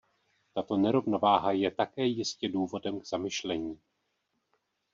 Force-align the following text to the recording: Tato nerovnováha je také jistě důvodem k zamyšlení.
Tato 0.53 0.77
nerovnováha 0.77 1.51
je 1.51 1.71
také 1.71 2.05
jistě 2.05 2.49
důvodem 2.49 2.99
k 2.99 3.05
zamyšlení. 3.07 3.79